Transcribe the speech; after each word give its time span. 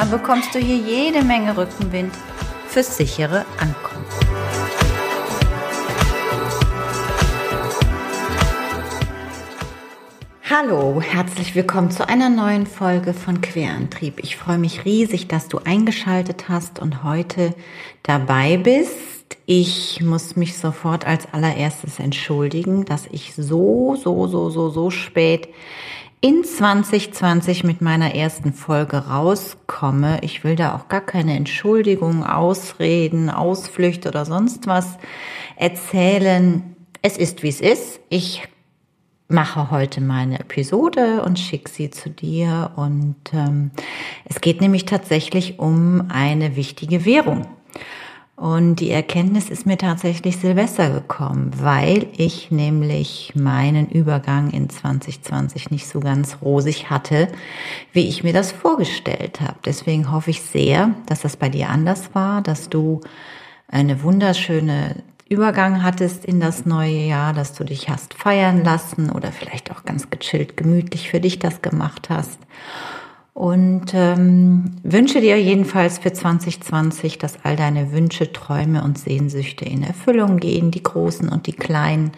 Dann 0.00 0.10
bekommst 0.10 0.54
du 0.54 0.58
hier 0.58 0.78
jede 0.78 1.22
Menge 1.22 1.54
Rückenwind 1.54 2.14
fürs 2.68 2.96
sichere 2.96 3.44
Ankommen. 3.58 4.06
Hallo, 10.48 11.02
herzlich 11.02 11.54
willkommen 11.54 11.90
zu 11.90 12.08
einer 12.08 12.30
neuen 12.30 12.66
Folge 12.66 13.12
von 13.12 13.42
Querantrieb. 13.42 14.20
Ich 14.22 14.38
freue 14.38 14.56
mich 14.56 14.86
riesig, 14.86 15.28
dass 15.28 15.48
du 15.48 15.58
eingeschaltet 15.58 16.48
hast 16.48 16.78
und 16.78 17.04
heute 17.04 17.54
dabei 18.02 18.56
bist. 18.56 19.36
Ich 19.44 20.00
muss 20.00 20.34
mich 20.34 20.56
sofort 20.56 21.06
als 21.06 21.30
allererstes 21.34 21.98
entschuldigen, 21.98 22.86
dass 22.86 23.06
ich 23.12 23.34
so, 23.34 23.96
so, 23.96 24.26
so, 24.28 24.48
so, 24.48 24.70
so 24.70 24.88
spät 24.88 25.50
in 26.20 26.44
2020 26.44 27.64
mit 27.64 27.80
meiner 27.80 28.14
ersten 28.14 28.52
Folge 28.52 28.98
rauskomme. 29.08 30.18
Ich 30.22 30.44
will 30.44 30.54
da 30.54 30.74
auch 30.74 30.88
gar 30.88 31.00
keine 31.00 31.34
Entschuldigungen, 31.34 32.22
Ausreden, 32.24 33.30
Ausflüchte 33.30 34.08
oder 34.08 34.26
sonst 34.26 34.66
was 34.66 34.98
erzählen. 35.56 36.76
Es 37.00 37.16
ist, 37.16 37.42
wie 37.42 37.48
es 37.48 37.62
ist. 37.62 38.00
Ich 38.10 38.46
mache 39.28 39.70
heute 39.70 40.02
meine 40.02 40.40
Episode 40.40 41.22
und 41.22 41.38
schicke 41.38 41.70
sie 41.70 41.90
zu 41.90 42.10
dir. 42.10 42.72
Und 42.76 43.16
ähm, 43.32 43.70
es 44.26 44.42
geht 44.42 44.60
nämlich 44.60 44.84
tatsächlich 44.84 45.58
um 45.58 46.10
eine 46.10 46.54
wichtige 46.56 47.06
Währung. 47.06 47.46
Und 48.40 48.76
die 48.76 48.90
Erkenntnis 48.90 49.50
ist 49.50 49.66
mir 49.66 49.76
tatsächlich 49.76 50.38
Silvester 50.38 50.88
gekommen, 50.88 51.50
weil 51.56 52.06
ich 52.16 52.50
nämlich 52.50 53.34
meinen 53.34 53.90
Übergang 53.90 54.48
in 54.48 54.70
2020 54.70 55.70
nicht 55.70 55.86
so 55.86 56.00
ganz 56.00 56.38
rosig 56.40 56.88
hatte, 56.88 57.28
wie 57.92 58.08
ich 58.08 58.24
mir 58.24 58.32
das 58.32 58.50
vorgestellt 58.50 59.42
habe. 59.42 59.56
Deswegen 59.66 60.10
hoffe 60.10 60.30
ich 60.30 60.40
sehr, 60.40 60.94
dass 61.04 61.20
das 61.20 61.36
bei 61.36 61.50
dir 61.50 61.68
anders 61.68 62.14
war, 62.14 62.40
dass 62.40 62.70
du 62.70 63.02
eine 63.68 64.02
wunderschöne 64.02 64.96
Übergang 65.28 65.82
hattest 65.82 66.24
in 66.24 66.40
das 66.40 66.64
neue 66.64 67.08
Jahr, 67.08 67.34
dass 67.34 67.52
du 67.52 67.64
dich 67.64 67.90
hast 67.90 68.14
feiern 68.14 68.64
lassen 68.64 69.10
oder 69.10 69.32
vielleicht 69.32 69.70
auch 69.70 69.84
ganz 69.84 70.08
gechillt, 70.08 70.56
gemütlich 70.56 71.10
für 71.10 71.20
dich 71.20 71.40
das 71.40 71.60
gemacht 71.60 72.08
hast. 72.08 72.38
Und 73.32 73.92
ähm, 73.94 74.76
wünsche 74.82 75.20
dir 75.20 75.40
jedenfalls 75.40 75.98
für 75.98 76.12
2020, 76.12 77.18
dass 77.18 77.44
all 77.44 77.56
deine 77.56 77.92
Wünsche, 77.92 78.32
Träume 78.32 78.82
und 78.82 78.98
Sehnsüchte 78.98 79.64
in 79.64 79.82
Erfüllung 79.82 80.38
gehen, 80.38 80.70
die 80.70 80.82
großen 80.82 81.28
und 81.28 81.46
die 81.46 81.52
kleinen. 81.52 82.12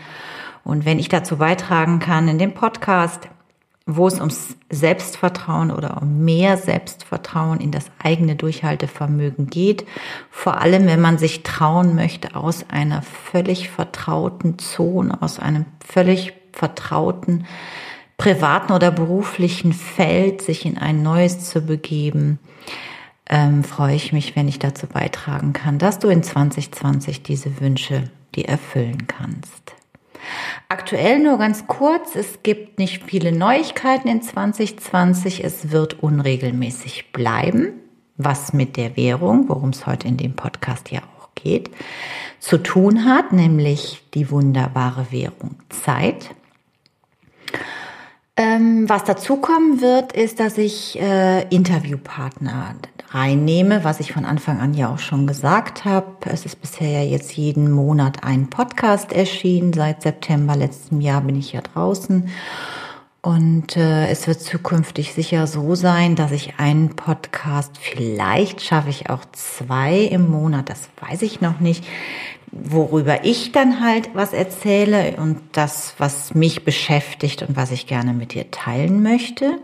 Und 0.64 0.84
wenn 0.84 0.98
ich 0.98 1.08
dazu 1.08 1.36
beitragen 1.36 1.98
kann 1.98 2.28
in 2.28 2.38
dem 2.38 2.54
Podcast, 2.54 3.28
wo 3.86 4.06
es 4.06 4.18
ums 4.18 4.56
Selbstvertrauen 4.70 5.70
oder 5.70 6.00
um 6.00 6.24
mehr 6.24 6.56
Selbstvertrauen 6.56 7.60
in 7.60 7.72
das 7.72 7.90
eigene 8.02 8.36
Durchhaltevermögen 8.36 9.48
geht. 9.48 9.86
Vor 10.30 10.60
allem, 10.60 10.86
wenn 10.86 11.00
man 11.00 11.18
sich 11.18 11.42
trauen 11.42 11.94
möchte, 11.94 12.36
aus 12.36 12.64
einer 12.70 13.02
völlig 13.02 13.70
vertrauten 13.70 14.58
Zone, 14.58 15.20
aus 15.20 15.40
einem 15.40 15.66
völlig 15.84 16.34
vertrauten 16.52 17.44
privaten 18.16 18.72
oder 18.72 18.90
beruflichen 18.90 19.72
Feld, 19.72 20.42
sich 20.42 20.64
in 20.64 20.78
ein 20.78 21.02
neues 21.02 21.48
zu 21.48 21.62
begeben, 21.62 22.38
ähm, 23.28 23.64
freue 23.64 23.94
ich 23.94 24.12
mich, 24.12 24.36
wenn 24.36 24.48
ich 24.48 24.58
dazu 24.58 24.86
beitragen 24.86 25.52
kann, 25.52 25.78
dass 25.78 25.98
du 25.98 26.08
in 26.08 26.22
2020 26.22 27.22
diese 27.22 27.60
Wünsche 27.60 28.04
dir 28.34 28.48
erfüllen 28.48 29.06
kannst. 29.06 29.74
Aktuell 30.68 31.18
nur 31.18 31.38
ganz 31.38 31.66
kurz, 31.66 32.14
es 32.14 32.42
gibt 32.42 32.78
nicht 32.78 33.04
viele 33.04 33.32
Neuigkeiten 33.32 34.08
in 34.08 34.22
2020, 34.22 35.44
es 35.44 35.70
wird 35.70 36.02
unregelmäßig 36.02 37.12
bleiben, 37.12 37.72
was 38.16 38.52
mit 38.52 38.76
der 38.76 38.96
Währung, 38.96 39.48
worum 39.48 39.70
es 39.70 39.86
heute 39.86 40.08
in 40.08 40.16
dem 40.16 40.34
Podcast 40.34 40.90
ja 40.90 41.00
auch 41.00 41.28
geht, 41.34 41.70
zu 42.38 42.58
tun 42.58 43.04
hat, 43.04 43.32
nämlich 43.32 44.02
die 44.14 44.30
wunderbare 44.30 45.08
Währung 45.10 45.56
Zeit. 45.68 46.30
Ähm, 48.42 48.88
was 48.88 49.04
dazukommen 49.04 49.80
wird, 49.80 50.14
ist, 50.14 50.40
dass 50.40 50.58
ich 50.58 51.00
äh, 51.00 51.42
Interviewpartner 51.54 52.74
reinnehme, 53.10 53.84
was 53.84 54.00
ich 54.00 54.12
von 54.12 54.24
Anfang 54.24 54.58
an 54.58 54.74
ja 54.74 54.92
auch 54.92 54.98
schon 54.98 55.28
gesagt 55.28 55.84
habe. 55.84 56.16
Es 56.24 56.44
ist 56.44 56.60
bisher 56.60 56.90
ja 56.90 57.08
jetzt 57.08 57.36
jeden 57.36 57.70
Monat 57.70 58.24
ein 58.24 58.50
Podcast 58.50 59.12
erschienen. 59.12 59.72
Seit 59.72 60.02
September 60.02 60.56
letztem 60.56 61.00
Jahr 61.00 61.20
bin 61.20 61.36
ich 61.36 61.52
ja 61.52 61.60
draußen. 61.60 62.30
Und 63.20 63.76
äh, 63.76 64.08
es 64.08 64.26
wird 64.26 64.40
zukünftig 64.40 65.14
sicher 65.14 65.46
so 65.46 65.76
sein, 65.76 66.16
dass 66.16 66.32
ich 66.32 66.54
einen 66.58 66.96
Podcast, 66.96 67.78
vielleicht 67.78 68.60
schaffe 68.60 68.90
ich 68.90 69.08
auch 69.08 69.24
zwei 69.30 69.98
im 69.98 70.28
Monat, 70.28 70.68
das 70.68 70.88
weiß 71.00 71.22
ich 71.22 71.40
noch 71.40 71.60
nicht, 71.60 71.84
worüber 72.52 73.24
ich 73.24 73.50
dann 73.52 73.80
halt 73.80 74.10
was 74.14 74.32
erzähle 74.32 75.16
und 75.16 75.40
das, 75.52 75.94
was 75.98 76.34
mich 76.34 76.64
beschäftigt 76.64 77.42
und 77.42 77.56
was 77.56 77.70
ich 77.70 77.86
gerne 77.86 78.12
mit 78.12 78.34
dir 78.34 78.50
teilen 78.50 79.02
möchte. 79.02 79.58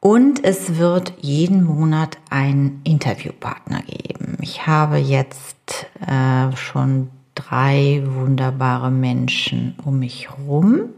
Und 0.00 0.44
es 0.44 0.78
wird 0.78 1.14
jeden 1.20 1.64
Monat 1.64 2.18
einen 2.28 2.80
Interviewpartner 2.84 3.82
geben. 3.82 4.36
Ich 4.40 4.66
habe 4.66 4.98
jetzt 4.98 5.86
äh, 6.06 6.54
schon 6.56 7.10
drei 7.34 8.02
wunderbare 8.04 8.90
Menschen 8.90 9.76
um 9.84 10.00
mich 10.00 10.28
rum. 10.46 10.90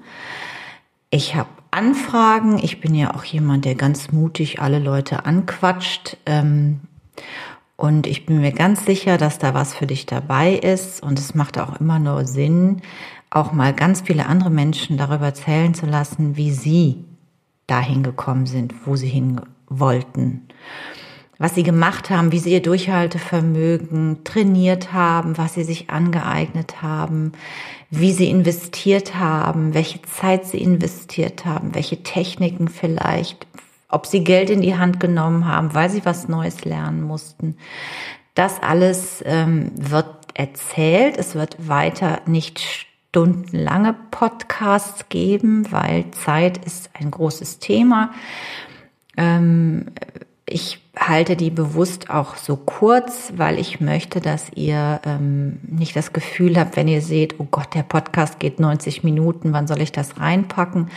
Ich 1.10 1.36
habe 1.36 1.50
Anfragen. 1.70 2.58
Ich 2.58 2.80
bin 2.80 2.94
ja 2.94 3.14
auch 3.14 3.24
jemand, 3.24 3.64
der 3.64 3.74
ganz 3.74 4.10
mutig 4.10 4.60
alle 4.60 4.78
Leute 4.78 5.26
anquatscht. 5.26 6.16
Ähm, 6.24 6.80
und 7.76 8.06
ich 8.06 8.24
bin 8.24 8.40
mir 8.40 8.52
ganz 8.52 8.86
sicher, 8.86 9.18
dass 9.18 9.38
da 9.38 9.52
was 9.52 9.74
für 9.74 9.86
dich 9.86 10.06
dabei 10.06 10.54
ist. 10.54 11.02
Und 11.02 11.18
es 11.18 11.34
macht 11.34 11.58
auch 11.58 11.80
immer 11.80 11.98
nur 11.98 12.24
Sinn, 12.24 12.82
auch 13.30 13.52
mal 13.52 13.72
ganz 13.72 14.02
viele 14.02 14.26
andere 14.26 14.50
Menschen 14.50 14.96
darüber 14.96 15.26
erzählen 15.26 15.74
zu 15.74 15.86
lassen, 15.86 16.36
wie 16.36 16.52
sie 16.52 17.04
dahin 17.66 18.02
gekommen 18.02 18.46
sind, 18.46 18.86
wo 18.86 18.94
sie 18.94 19.08
hin 19.08 19.40
wollten. 19.68 20.42
Was 21.38 21.56
sie 21.56 21.64
gemacht 21.64 22.10
haben, 22.10 22.30
wie 22.30 22.38
sie 22.38 22.52
ihr 22.52 22.62
Durchhaltevermögen 22.62 24.22
trainiert 24.22 24.92
haben, 24.92 25.36
was 25.36 25.54
sie 25.54 25.64
sich 25.64 25.90
angeeignet 25.90 26.80
haben, 26.80 27.32
wie 27.90 28.12
sie 28.12 28.30
investiert 28.30 29.16
haben, 29.16 29.74
welche 29.74 30.00
Zeit 30.02 30.46
sie 30.46 30.58
investiert 30.58 31.44
haben, 31.44 31.74
welche 31.74 32.04
Techniken 32.04 32.68
vielleicht, 32.68 33.48
ob 33.94 34.06
sie 34.06 34.24
Geld 34.24 34.50
in 34.50 34.60
die 34.60 34.76
Hand 34.76 35.00
genommen 35.00 35.46
haben, 35.46 35.74
weil 35.74 35.88
sie 35.88 36.04
was 36.04 36.28
Neues 36.28 36.64
lernen 36.64 37.02
mussten. 37.02 37.56
Das 38.34 38.62
alles 38.62 39.22
ähm, 39.24 39.70
wird 39.76 40.08
erzählt. 40.34 41.16
Es 41.16 41.34
wird 41.34 41.68
weiter 41.68 42.20
nicht 42.26 42.60
stundenlange 43.14 43.94
Podcasts 44.10 45.08
geben, 45.08 45.70
weil 45.70 46.10
Zeit 46.10 46.58
ist 46.58 46.90
ein 46.94 47.12
großes 47.12 47.60
Thema. 47.60 48.10
Ähm, 49.16 49.92
ich 50.46 50.80
halte 50.96 51.36
die 51.36 51.50
bewusst 51.50 52.10
auch 52.10 52.36
so 52.36 52.56
kurz, 52.56 53.32
weil 53.36 53.58
ich 53.58 53.80
möchte, 53.80 54.20
dass 54.20 54.50
ihr 54.54 55.00
ähm, 55.04 55.58
nicht 55.66 55.96
das 55.96 56.12
Gefühl 56.12 56.58
habt, 56.58 56.76
wenn 56.76 56.86
ihr 56.86 57.00
seht, 57.00 57.40
oh 57.40 57.46
Gott, 57.50 57.74
der 57.74 57.82
Podcast 57.82 58.38
geht 58.38 58.60
90 58.60 59.02
Minuten, 59.04 59.52
wann 59.52 59.66
soll 59.66 59.80
ich 59.80 59.90
das 59.90 60.20
reinpacken? 60.20 60.90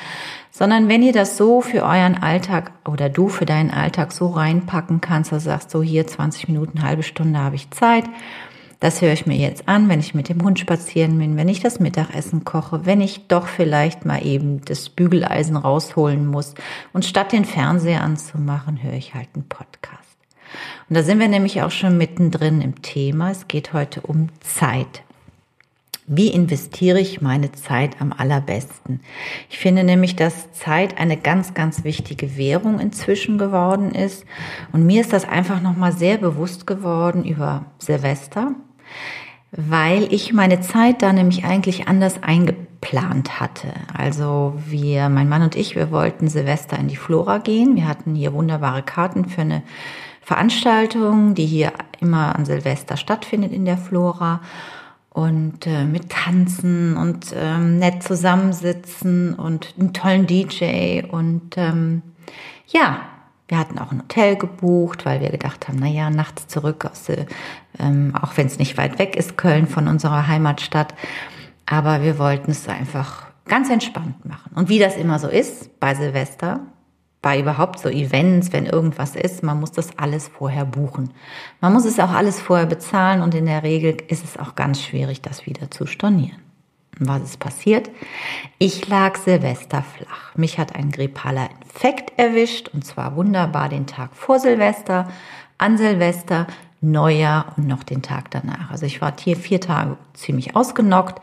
Sondern 0.51 0.89
wenn 0.89 1.01
ihr 1.01 1.13
das 1.13 1.37
so 1.37 1.61
für 1.61 1.83
euren 1.83 2.21
Alltag 2.21 2.71
oder 2.85 3.09
du 3.09 3.29
für 3.29 3.45
deinen 3.45 3.71
Alltag 3.71 4.11
so 4.11 4.27
reinpacken 4.27 5.01
kannst, 5.01 5.31
dass 5.31 5.43
du 5.43 5.49
sagst, 5.49 5.71
so 5.71 5.81
hier 5.81 6.05
20 6.05 6.47
Minuten, 6.47 6.83
halbe 6.83 7.03
Stunde 7.03 7.39
habe 7.39 7.55
ich 7.55 7.71
Zeit, 7.71 8.05
das 8.79 9.01
höre 9.01 9.13
ich 9.13 9.25
mir 9.25 9.37
jetzt 9.37 9.67
an, 9.67 9.89
wenn 9.89 9.99
ich 9.99 10.13
mit 10.13 10.29
dem 10.29 10.43
Hund 10.43 10.59
spazieren 10.59 11.17
bin, 11.17 11.35
wenn 11.35 11.49
ich 11.49 11.61
das 11.61 11.79
Mittagessen 11.79 12.45
koche, 12.45 12.85
wenn 12.85 13.01
ich 13.01 13.27
doch 13.27 13.47
vielleicht 13.47 14.05
mal 14.05 14.25
eben 14.25 14.61
das 14.65 14.89
Bügeleisen 14.89 15.57
rausholen 15.57 16.27
muss. 16.27 16.53
Und 16.93 17.05
statt 17.05 17.31
den 17.31 17.45
Fernseher 17.45 18.03
anzumachen, 18.03 18.83
höre 18.83 18.93
ich 18.93 19.15
halt 19.15 19.29
einen 19.33 19.47
Podcast. 19.47 20.17
Und 20.89 20.95
da 20.95 21.03
sind 21.03 21.19
wir 21.19 21.27
nämlich 21.27 21.61
auch 21.61 21.71
schon 21.71 21.97
mittendrin 21.97 22.61
im 22.61 22.81
Thema. 22.81 23.31
Es 23.31 23.47
geht 23.47 23.73
heute 23.73 24.01
um 24.01 24.29
Zeit. 24.41 25.03
Wie 26.09 26.29
investiere 26.29 27.01
ich 27.01 27.19
meine 27.19 27.51
Zeit 27.51 27.99
am 27.99 28.13
allerbesten? 28.13 29.01
Ich 29.49 29.57
finde 29.57 29.83
nämlich, 29.83 30.15
dass 30.15 30.53
Zeit 30.53 30.97
eine 30.97 31.17
ganz, 31.17 31.53
ganz 31.53 31.83
wichtige 31.83 32.37
Währung 32.37 32.79
inzwischen 32.79 33.37
geworden 33.37 33.91
ist. 33.91 34.23
Und 34.71 34.85
mir 34.85 35.01
ist 35.01 35.11
das 35.11 35.27
einfach 35.27 35.61
nochmal 35.61 35.91
sehr 35.91 36.17
bewusst 36.17 36.65
geworden 36.65 37.25
über 37.25 37.65
Silvester, 37.77 38.55
weil 39.51 40.07
ich 40.13 40.31
meine 40.31 40.61
Zeit 40.61 41.01
da 41.01 41.11
nämlich 41.11 41.43
eigentlich 41.43 41.89
anders 41.89 42.23
eingeplant 42.23 43.41
hatte. 43.41 43.73
Also 43.93 44.53
wir, 44.65 45.09
mein 45.09 45.27
Mann 45.27 45.41
und 45.41 45.57
ich, 45.57 45.75
wir 45.75 45.91
wollten 45.91 46.29
Silvester 46.29 46.79
in 46.79 46.87
die 46.87 46.95
Flora 46.95 47.39
gehen. 47.39 47.75
Wir 47.75 47.85
hatten 47.85 48.15
hier 48.15 48.31
wunderbare 48.31 48.81
Karten 48.81 49.25
für 49.25 49.41
eine 49.41 49.61
Veranstaltung, 50.21 51.35
die 51.35 51.45
hier 51.45 51.73
immer 51.99 52.33
an 52.33 52.45
Silvester 52.45 52.95
stattfindet 52.95 53.51
in 53.51 53.65
der 53.65 53.77
Flora 53.77 54.39
und 55.17 55.65
äh, 55.65 55.83
mit 55.83 56.09
Tanzen 56.09 56.95
und 56.95 57.33
ähm, 57.35 57.79
nett 57.79 58.03
zusammensitzen 58.03 59.33
und 59.33 59.73
einen 59.79 59.91
tollen 59.91 60.27
DJ 60.27 61.01
und 61.09 61.57
ähm, 61.57 62.03
ja, 62.67 62.99
wir 63.47 63.57
hatten 63.57 63.79
auch 63.79 63.91
ein 63.91 64.01
Hotel 64.01 64.35
gebucht, 64.35 65.07
weil 65.07 65.19
wir 65.19 65.31
gedacht 65.31 65.67
haben, 65.67 65.79
na 65.79 65.87
ja, 65.87 66.11
nachts 66.11 66.47
zurück 66.47 66.85
aus, 66.85 67.09
ähm, 67.79 68.13
auch 68.21 68.37
wenn 68.37 68.45
es 68.45 68.59
nicht 68.59 68.77
weit 68.77 68.99
weg 68.99 69.15
ist, 69.15 69.37
Köln 69.37 69.65
von 69.65 69.87
unserer 69.87 70.27
Heimatstadt, 70.27 70.93
aber 71.65 72.03
wir 72.03 72.19
wollten 72.19 72.51
es 72.51 72.69
einfach 72.69 73.25
ganz 73.47 73.71
entspannt 73.71 74.23
machen. 74.23 74.51
Und 74.53 74.69
wie 74.69 74.77
das 74.77 74.97
immer 74.97 75.17
so 75.17 75.29
ist 75.29 75.79
bei 75.79 75.95
Silvester, 75.95 76.59
bei 77.27 77.41
überhaupt 77.41 77.79
so 77.79 77.89
Events, 77.89 78.53
wenn 78.53 78.65
irgendwas 78.65 79.17
ist, 79.17 79.43
man 79.43 79.59
muss 79.59 79.73
das 79.73 79.97
alles 79.97 80.29
vorher 80.29 80.63
buchen. 80.63 81.09
Man 81.59 81.73
muss 81.73 81.83
es 81.83 81.99
auch 81.99 82.11
alles 82.11 82.39
vorher 82.39 82.67
bezahlen 82.67 83.21
und 83.21 83.35
in 83.35 83.47
der 83.47 83.63
Regel 83.63 83.97
ist 84.07 84.23
es 84.23 84.39
auch 84.39 84.55
ganz 84.55 84.81
schwierig, 84.81 85.21
das 85.21 85.45
wieder 85.45 85.69
zu 85.69 85.87
stornieren. 85.87 86.39
Was 86.99 87.23
ist 87.23 87.39
passiert? 87.41 87.89
Ich 88.59 88.87
lag 88.87 89.17
Silvester 89.17 89.83
flach. 89.83 90.35
Mich 90.37 90.57
hat 90.57 90.77
ein 90.77 90.89
grippaler 90.89 91.49
Infekt 91.65 92.17
erwischt 92.17 92.69
und 92.69 92.85
zwar 92.85 93.17
wunderbar 93.17 93.67
den 93.67 93.87
Tag 93.87 94.15
vor 94.15 94.39
Silvester, 94.39 95.09
an 95.57 95.77
Silvester, 95.77 96.47
Neujahr 96.79 97.53
und 97.57 97.67
noch 97.67 97.83
den 97.83 98.03
Tag 98.03 98.31
danach. 98.31 98.71
Also 98.71 98.85
ich 98.85 99.01
war 99.01 99.13
hier 99.19 99.35
vier 99.35 99.59
Tage 99.59 99.97
ziemlich 100.13 100.55
ausgenockt 100.55 101.19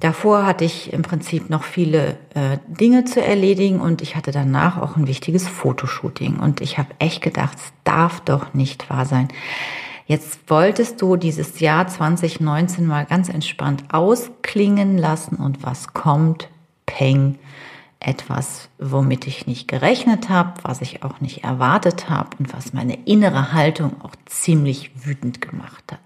Davor 0.00 0.44
hatte 0.44 0.64
ich 0.64 0.92
im 0.92 1.02
Prinzip 1.02 1.48
noch 1.48 1.62
viele 1.62 2.18
äh, 2.34 2.58
Dinge 2.66 3.06
zu 3.06 3.24
erledigen 3.24 3.80
und 3.80 4.02
ich 4.02 4.14
hatte 4.14 4.30
danach 4.30 4.80
auch 4.80 4.96
ein 4.96 5.06
wichtiges 5.06 5.48
Fotoshooting. 5.48 6.38
Und 6.38 6.60
ich 6.60 6.76
habe 6.76 6.90
echt 6.98 7.22
gedacht, 7.22 7.56
es 7.56 7.72
darf 7.84 8.20
doch 8.20 8.52
nicht 8.52 8.90
wahr 8.90 9.06
sein. 9.06 9.28
Jetzt 10.04 10.38
wolltest 10.48 11.00
du 11.00 11.16
dieses 11.16 11.60
Jahr 11.60 11.88
2019 11.88 12.86
mal 12.86 13.06
ganz 13.06 13.28
entspannt 13.28 13.84
ausklingen 13.90 14.98
lassen 14.98 15.36
und 15.36 15.62
was 15.62 15.94
kommt? 15.94 16.48
Peng. 16.84 17.38
Etwas, 17.98 18.68
womit 18.78 19.26
ich 19.26 19.46
nicht 19.46 19.66
gerechnet 19.66 20.28
habe, 20.28 20.52
was 20.62 20.82
ich 20.82 21.02
auch 21.02 21.20
nicht 21.20 21.42
erwartet 21.42 22.10
habe 22.10 22.36
und 22.38 22.52
was 22.52 22.74
meine 22.74 22.94
innere 23.06 23.52
Haltung 23.52 24.00
auch 24.02 24.14
ziemlich 24.26 24.90
wütend 25.06 25.40
gemacht 25.40 25.82
hat. 25.90 26.00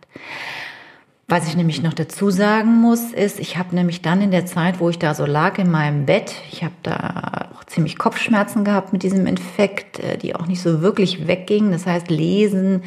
Was 1.30 1.46
ich 1.46 1.54
nämlich 1.56 1.80
noch 1.80 1.94
dazu 1.94 2.30
sagen 2.30 2.80
muss, 2.80 3.12
ist, 3.12 3.38
ich 3.38 3.56
habe 3.56 3.72
nämlich 3.72 4.02
dann 4.02 4.20
in 4.20 4.32
der 4.32 4.46
Zeit, 4.46 4.80
wo 4.80 4.90
ich 4.90 4.98
da 4.98 5.14
so 5.14 5.24
lag 5.24 5.58
in 5.58 5.70
meinem 5.70 6.04
Bett, 6.04 6.34
ich 6.50 6.64
habe 6.64 6.74
da 6.82 7.50
auch 7.54 7.62
ziemlich 7.62 7.98
Kopfschmerzen 7.98 8.64
gehabt 8.64 8.92
mit 8.92 9.04
diesem 9.04 9.26
Infekt, 9.26 10.00
äh, 10.00 10.18
die 10.18 10.34
auch 10.34 10.48
nicht 10.48 10.60
so 10.60 10.80
wirklich 10.80 11.28
weggingen. 11.28 11.70
Das 11.70 11.86
heißt, 11.86 12.10
lesen, 12.10 12.82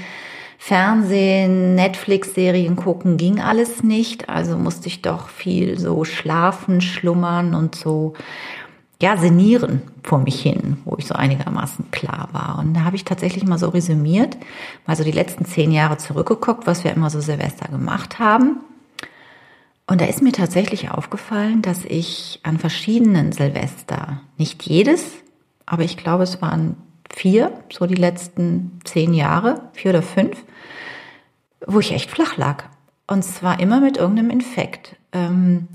Fernsehen, 0.57 1.75
Netflix-Serien 1.75 2.75
gucken 2.75 3.15
ging 3.15 3.39
alles 3.39 3.81
nicht. 3.81 4.27
Also 4.27 4.57
musste 4.57 4.87
ich 4.87 5.01
doch 5.01 5.29
viel 5.29 5.79
so 5.79 6.03
schlafen, 6.03 6.81
schlummern 6.81 7.55
und 7.55 7.75
so 7.75 8.13
ja, 9.03 9.17
senieren 9.17 9.81
vor 10.01 10.19
mich 10.19 10.41
hin, 10.41 10.77
wo 10.85 10.95
ich 10.97 11.07
so 11.07 11.13
einigermaßen 11.13 11.91
klar 11.91 12.29
war. 12.31 12.59
Und 12.59 12.73
da 12.73 12.85
habe 12.85 12.95
ich 12.95 13.03
tatsächlich 13.03 13.43
mal 13.43 13.57
so 13.57 13.67
resümiert, 13.67 14.37
mal 14.87 14.95
so 14.95 15.03
die 15.03 15.11
letzten 15.11 15.43
zehn 15.43 15.73
Jahre 15.73 15.97
zurückgeguckt, 15.97 16.65
was 16.67 16.85
wir 16.85 16.93
immer 16.93 17.09
so 17.09 17.19
Silvester 17.19 17.67
gemacht 17.67 18.19
haben. 18.19 18.61
Und 19.87 19.99
da 19.99 20.05
ist 20.05 20.21
mir 20.21 20.31
tatsächlich 20.31 20.89
aufgefallen, 20.89 21.61
dass 21.61 21.83
ich 21.83 22.39
an 22.43 22.57
verschiedenen 22.57 23.33
Silvester, 23.33 24.21
nicht 24.37 24.63
jedes, 24.63 25.03
aber 25.65 25.83
ich 25.83 25.97
glaube, 25.97 26.23
es 26.23 26.41
waren 26.41 26.77
vier, 27.09 27.51
so 27.69 27.85
die 27.85 27.95
letzten 27.95 28.79
zehn 28.85 29.13
Jahre, 29.13 29.63
vier 29.73 29.91
oder 29.91 30.01
fünf, 30.01 30.41
wo 31.67 31.81
ich 31.81 31.91
echt 31.91 32.09
flach 32.09 32.37
lag. 32.37 32.63
Und 33.07 33.23
zwar 33.23 33.59
immer 33.59 33.81
mit 33.81 33.97
irgendeinem 33.97 34.29
Infekt. 34.29 34.95
Ähm, 35.11 35.67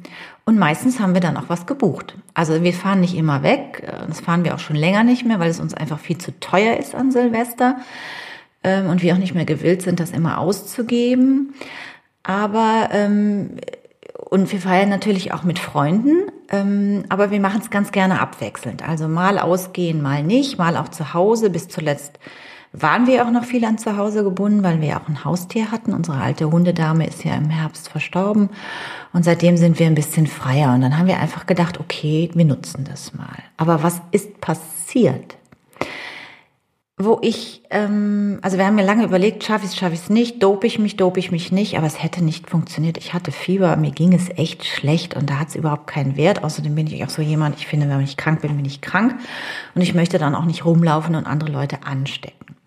und 0.44 0.58
meistens 0.58 0.98
haben 0.98 1.12
wir 1.12 1.20
dann 1.20 1.36
auch 1.36 1.48
was 1.48 1.66
gebucht. 1.66 2.16
Also 2.32 2.62
wir 2.62 2.72
fahren 2.72 3.00
nicht 3.00 3.14
immer 3.14 3.42
weg. 3.42 3.86
Das 4.08 4.20
fahren 4.20 4.44
wir 4.44 4.54
auch 4.54 4.58
schon 4.58 4.76
länger 4.76 5.04
nicht 5.04 5.26
mehr, 5.26 5.38
weil 5.38 5.50
es 5.50 5.60
uns 5.60 5.74
einfach 5.74 5.98
viel 5.98 6.16
zu 6.16 6.38
teuer 6.40 6.78
ist 6.78 6.94
an 6.94 7.12
Silvester. 7.12 7.76
Ähm, 8.64 8.88
und 8.88 9.02
wir 9.02 9.12
auch 9.12 9.18
nicht 9.18 9.34
mehr 9.34 9.44
gewillt 9.44 9.82
sind, 9.82 10.00
das 10.00 10.10
immer 10.10 10.38
auszugeben. 10.38 11.54
Aber, 12.22 12.88
ähm, 12.92 13.58
und 14.30 14.50
wir 14.50 14.58
feiern 14.60 14.88
natürlich 14.88 15.32
auch 15.32 15.42
mit 15.42 15.58
Freunden. 15.58 16.30
Aber 17.10 17.30
wir 17.30 17.40
machen 17.40 17.60
es 17.62 17.68
ganz 17.68 17.92
gerne 17.92 18.20
abwechselnd. 18.20 18.86
Also 18.86 19.06
mal 19.06 19.38
ausgehen, 19.38 20.00
mal 20.00 20.22
nicht, 20.22 20.56
mal 20.56 20.78
auch 20.78 20.88
zu 20.88 21.12
Hause. 21.12 21.50
Bis 21.50 21.68
zuletzt 21.68 22.18
waren 22.72 23.06
wir 23.06 23.24
auch 23.24 23.30
noch 23.30 23.44
viel 23.44 23.64
an 23.64 23.78
zu 23.78 23.96
Hause 23.96 24.24
gebunden, 24.24 24.62
weil 24.62 24.80
wir 24.80 24.96
auch 24.96 25.08
ein 25.08 25.24
Haustier 25.24 25.70
hatten. 25.70 25.92
Unsere 25.92 26.18
alte 26.18 26.50
Hundedame 26.50 27.06
ist 27.06 27.24
ja 27.24 27.34
im 27.34 27.50
Herbst 27.50 27.88
verstorben 27.88 28.50
und 29.12 29.24
seitdem 29.24 29.56
sind 29.56 29.78
wir 29.78 29.86
ein 29.86 29.94
bisschen 29.94 30.26
freier. 30.26 30.74
Und 30.74 30.82
dann 30.82 30.98
haben 30.98 31.06
wir 31.06 31.18
einfach 31.18 31.46
gedacht, 31.46 31.80
okay, 31.80 32.30
wir 32.34 32.44
nutzen 32.44 32.84
das 32.88 33.14
mal. 33.14 33.42
Aber 33.56 33.82
was 33.82 34.00
ist 34.12 34.40
passiert? 34.40 35.36
Wo 37.00 37.20
ich, 37.22 37.62
ähm, 37.70 38.40
also 38.42 38.58
wir 38.58 38.66
haben 38.66 38.74
mir 38.74 38.84
lange 38.84 39.04
überlegt, 39.04 39.44
schaffe 39.44 39.64
ich 39.64 39.70
es, 39.70 39.76
schaffe 39.76 39.94
ich 39.94 40.00
es 40.00 40.10
nicht, 40.10 40.42
dope 40.42 40.66
ich 40.66 40.80
mich, 40.80 40.96
dope 40.96 41.20
ich 41.20 41.30
mich 41.30 41.52
nicht, 41.52 41.78
aber 41.78 41.86
es 41.86 42.02
hätte 42.02 42.24
nicht 42.24 42.50
funktioniert. 42.50 42.98
Ich 42.98 43.14
hatte 43.14 43.30
Fieber, 43.30 43.76
mir 43.76 43.92
ging 43.92 44.12
es 44.12 44.30
echt 44.30 44.64
schlecht 44.64 45.14
und 45.14 45.30
da 45.30 45.38
hat 45.38 45.50
es 45.50 45.54
überhaupt 45.54 45.86
keinen 45.86 46.16
Wert. 46.16 46.42
Außerdem 46.42 46.74
bin 46.74 46.88
ich 46.88 47.04
auch 47.04 47.08
so 47.08 47.22
jemand, 47.22 47.56
ich 47.56 47.68
finde, 47.68 47.88
wenn 47.88 48.00
ich 48.00 48.16
krank 48.16 48.42
bin, 48.42 48.56
bin 48.56 48.64
ich 48.64 48.80
krank 48.80 49.14
und 49.76 49.82
ich 49.82 49.94
möchte 49.94 50.18
dann 50.18 50.34
auch 50.34 50.44
nicht 50.44 50.64
rumlaufen 50.64 51.14
und 51.14 51.26
andere 51.26 51.52
Leute 51.52 51.84
anstecken. 51.84 52.57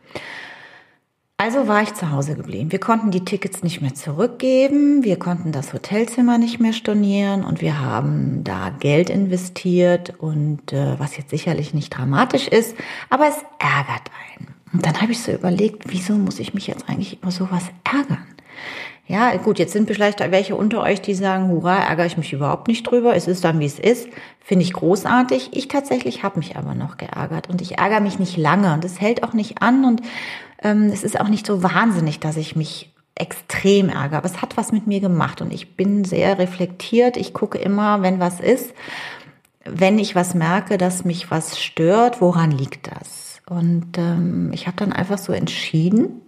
Also 1.44 1.68
war 1.68 1.82
ich 1.82 1.96
zu 1.96 2.12
Hause 2.12 2.36
geblieben. 2.36 2.72
Wir 2.72 2.80
konnten 2.80 3.10
die 3.10 3.26
Tickets 3.26 3.64
nicht 3.64 3.82
mehr 3.82 3.96
zurückgeben, 3.96 5.04
wir 5.04 5.18
konnten 5.18 5.52
das 5.52 5.74
Hotelzimmer 5.74 6.38
nicht 6.38 6.60
mehr 6.60 6.72
stornieren 6.72 7.44
und 7.44 7.62
wir 7.62 7.80
haben 7.80 8.44
da 8.44 8.70
Geld 8.70 9.10
investiert 9.10 10.14
und 10.20 10.72
äh, 10.72 11.00
was 11.00 11.18
jetzt 11.18 11.32
sicherlich 11.32 11.74
nicht 11.74 11.98
dramatisch 11.98 12.48
ist, 12.48 12.76
aber 13.10 13.28
es 13.28 13.38
ärgert 13.58 14.12
einen. 14.30 14.54
Und 14.72 14.86
dann 14.86 15.02
habe 15.02 15.14
ich 15.14 15.24
so 15.24 15.32
überlegt, 15.32 15.86
wieso 15.88 16.14
muss 16.14 16.38
ich 16.38 16.54
mich 16.54 16.68
jetzt 16.68 16.88
eigentlich 16.88 17.18
über 17.20 17.32
sowas 17.32 17.64
ärgern? 17.92 18.28
Ja, 19.08 19.36
gut, 19.38 19.58
jetzt 19.58 19.74
sind 19.74 19.90
vielleicht 19.92 20.20
welche 20.20 20.56
unter 20.56 20.84
euch, 20.84 21.02
die 21.02 21.16
sagen, 21.16 21.50
hurra, 21.50 21.76
ärgere 21.80 22.06
ich 22.06 22.18
mich 22.18 22.34
überhaupt 22.34 22.68
nicht 22.68 22.84
drüber, 22.84 23.16
es 23.16 23.28
ist 23.28 23.44
dann, 23.44 23.60
wie 23.60 23.66
es 23.66 23.80
ist. 23.80 24.08
Finde 24.40 24.64
ich 24.64 24.74
großartig. 24.74 25.50
Ich 25.54 25.68
tatsächlich 25.68 26.24
habe 26.24 26.38
mich 26.38 26.56
aber 26.56 26.76
noch 26.76 26.98
geärgert 26.98 27.50
und 27.50 27.62
ich 27.62 27.80
ärgere 27.80 28.00
mich 28.00 28.20
nicht 28.20 28.38
lange 28.38 28.74
und 28.74 28.86
es 28.86 29.02
hält 29.02 29.24
auch 29.24 29.34
nicht 29.34 29.62
an 29.62 29.86
und 29.86 30.02
es 30.62 31.04
ist 31.04 31.20
auch 31.20 31.28
nicht 31.28 31.46
so 31.46 31.64
wahnsinnig, 31.64 32.20
dass 32.20 32.38
ich 32.38 32.56
mich 32.56 32.94
extrem 33.16 33.90
ärgere, 33.90 34.18
aber 34.18 34.26
es 34.26 34.42
hat 34.42 34.58
was 34.58 34.72
mit 34.72 34.88
mir 34.88 35.00
gemacht 35.00 35.42
und 35.42 35.52
ich 35.52 35.76
bin 35.76 36.06
sehr 36.06 36.40
reflektiert. 36.40 37.18
Ich 37.18 37.34
gucke 37.34 37.58
immer, 37.58 38.02
wenn 38.02 38.20
was 38.20 38.40
ist, 38.40 38.74
wenn 39.66 40.00
ich 40.00 40.16
was 40.16 40.34
merke, 40.34 40.78
dass 40.78 41.06
mich 41.06 41.30
was 41.30 41.60
stört, 41.60 42.22
woran 42.22 42.52
liegt 42.52 42.92
das? 42.92 43.42
Und 43.48 43.98
ähm, 43.98 44.52
ich 44.54 44.68
habe 44.68 44.78
dann 44.78 44.94
einfach 44.94 45.18
so 45.18 45.34
entschieden, 45.34 46.22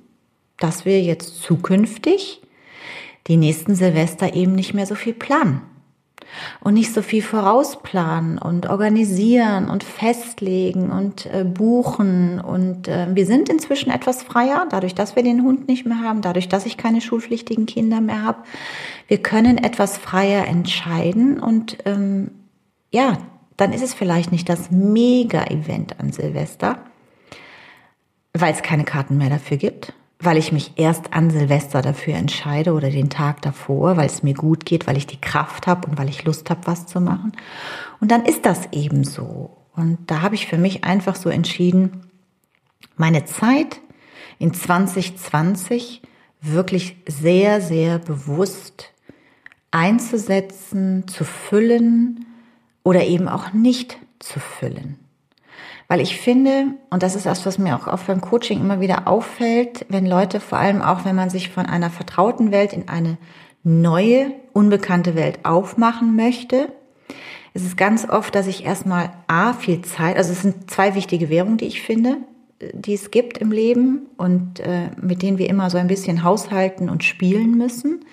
dass 0.57 0.85
wir 0.85 1.01
jetzt 1.01 1.41
zukünftig 1.41 2.41
die 3.27 3.37
nächsten 3.37 3.75
Silvester 3.75 4.33
eben 4.33 4.53
nicht 4.53 4.73
mehr 4.73 4.85
so 4.85 4.95
viel 4.95 5.13
planen 5.13 5.61
und 6.59 6.73
nicht 6.73 6.93
so 6.93 7.01
viel 7.01 7.21
vorausplanen 7.21 8.37
und 8.37 8.69
organisieren 8.69 9.69
und 9.69 9.83
festlegen 9.83 10.89
und 10.91 11.25
äh, 11.27 11.43
buchen. 11.43 12.39
Und 12.39 12.87
äh, 12.87 13.07
wir 13.13 13.25
sind 13.25 13.49
inzwischen 13.49 13.91
etwas 13.91 14.23
freier, 14.23 14.67
dadurch, 14.69 14.95
dass 14.95 15.15
wir 15.15 15.23
den 15.23 15.43
Hund 15.43 15.67
nicht 15.67 15.85
mehr 15.85 15.99
haben, 15.99 16.21
dadurch, 16.21 16.49
dass 16.49 16.65
ich 16.65 16.77
keine 16.77 17.01
schulpflichtigen 17.01 17.65
Kinder 17.65 18.01
mehr 18.01 18.23
habe. 18.23 18.43
Wir 19.07 19.21
können 19.21 19.57
etwas 19.57 19.97
freier 19.97 20.47
entscheiden 20.47 21.39
und 21.39 21.77
ähm, 21.85 22.31
ja, 22.91 23.17
dann 23.57 23.73
ist 23.73 23.83
es 23.83 23.93
vielleicht 23.93 24.31
nicht 24.31 24.49
das 24.49 24.71
Mega-Event 24.71 25.99
an 25.99 26.11
Silvester, 26.11 26.79
weil 28.33 28.53
es 28.53 28.61
keine 28.61 28.83
Karten 28.83 29.17
mehr 29.17 29.29
dafür 29.29 29.57
gibt 29.57 29.93
weil 30.25 30.37
ich 30.37 30.51
mich 30.51 30.73
erst 30.75 31.13
an 31.13 31.29
Silvester 31.29 31.81
dafür 31.81 32.15
entscheide 32.15 32.73
oder 32.73 32.89
den 32.89 33.09
Tag 33.09 33.41
davor, 33.41 33.97
weil 33.97 34.07
es 34.07 34.23
mir 34.23 34.33
gut 34.33 34.65
geht, 34.65 34.87
weil 34.87 34.97
ich 34.97 35.07
die 35.07 35.19
Kraft 35.19 35.67
habe 35.67 35.87
und 35.87 35.97
weil 35.97 36.09
ich 36.09 36.23
Lust 36.23 36.49
habe, 36.49 36.61
was 36.65 36.85
zu 36.85 37.01
machen. 37.01 37.33
Und 37.99 38.11
dann 38.11 38.25
ist 38.25 38.45
das 38.45 38.71
eben 38.71 39.03
so. 39.03 39.57
Und 39.75 39.99
da 40.07 40.21
habe 40.21 40.35
ich 40.35 40.47
für 40.47 40.57
mich 40.57 40.83
einfach 40.83 41.15
so 41.15 41.29
entschieden, 41.29 42.09
meine 42.95 43.25
Zeit 43.25 43.81
in 44.39 44.53
2020 44.53 46.01
wirklich 46.41 46.97
sehr, 47.07 47.61
sehr 47.61 47.99
bewusst 47.99 48.91
einzusetzen, 49.71 51.07
zu 51.07 51.23
füllen 51.23 52.25
oder 52.83 53.03
eben 53.05 53.27
auch 53.27 53.53
nicht 53.53 53.97
zu 54.19 54.39
füllen. 54.39 54.99
Weil 55.93 56.01
ich 56.01 56.17
finde, 56.17 56.73
und 56.89 57.03
das 57.03 57.13
ist 57.13 57.27
das, 57.27 57.45
was 57.45 57.59
mir 57.59 57.75
auch 57.75 57.85
oft 57.85 58.07
beim 58.07 58.19
Coaching 58.19 58.59
immer 58.59 58.81
wieder 58.81 59.07
auffällt, 59.07 59.85
wenn 59.89 60.07
Leute, 60.07 60.39
vor 60.39 60.57
allem 60.57 60.81
auch 60.81 61.05
wenn 61.05 61.15
man 61.15 61.29
sich 61.29 61.49
von 61.49 61.67
einer 61.67 61.91
vertrauten 61.91 62.51
Welt 62.51 62.73
in 62.73 62.89
eine 62.89 63.19
neue, 63.61 64.31
unbekannte 64.53 65.13
Welt 65.13 65.41
aufmachen 65.43 66.15
möchte, 66.15 66.69
es 67.53 67.61
ist 67.61 67.77
ganz 67.77 68.09
oft, 68.09 68.33
dass 68.33 68.47
ich 68.47 68.65
erstmal 68.65 69.11
A, 69.27 69.53
viel 69.53 69.83
Zeit, 69.83 70.17
also 70.17 70.31
es 70.31 70.41
sind 70.41 70.71
zwei 70.71 70.95
wichtige 70.95 71.29
Währungen, 71.29 71.57
die 71.57 71.67
ich 71.67 71.83
finde, 71.83 72.17
die 72.73 72.95
es 72.95 73.11
gibt 73.11 73.37
im 73.37 73.51
Leben 73.51 74.07
und 74.17 74.61
äh, 74.61 74.89
mit 74.99 75.21
denen 75.21 75.37
wir 75.37 75.47
immer 75.47 75.69
so 75.69 75.77
ein 75.77 75.85
bisschen 75.85 76.23
haushalten 76.23 76.89
und 76.89 77.03
spielen 77.03 77.55
müssen. 77.55 78.03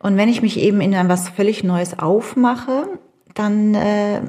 Und 0.00 0.16
wenn 0.16 0.28
ich 0.28 0.42
mich 0.42 0.58
eben 0.58 0.80
in 0.80 0.92
etwas 0.92 1.28
völlig 1.28 1.62
Neues 1.62 1.96
aufmache, 1.96 2.88
dann 3.34 3.76
äh, 3.76 4.22